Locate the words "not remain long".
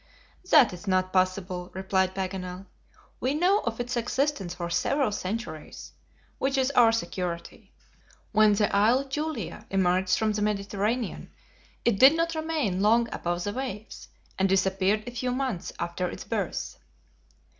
12.17-13.09